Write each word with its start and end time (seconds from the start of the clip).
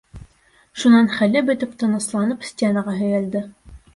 Шунан 0.83 1.09
хәле 1.17 1.43
бөтөп 1.51 1.77
тынысланып 1.83 2.47
стенаға 2.51 2.95
һөйәлде. 3.03 3.45